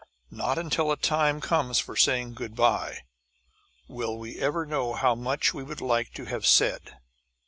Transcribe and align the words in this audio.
Not 0.31 0.57
until 0.57 0.91
a 0.91 0.97
time 0.97 1.39
comes 1.41 1.77
for 1.77 1.95
saying 1.95 2.33
good 2.33 2.55
bye 2.55 3.01
will 3.87 4.17
we 4.17 4.39
ever 4.39 4.65
know 4.65 4.95
how 4.95 5.13
much 5.13 5.53
we 5.53 5.61
would 5.61 5.79
like 5.79 6.11
to 6.15 6.25
have 6.25 6.43
said. 6.47 6.97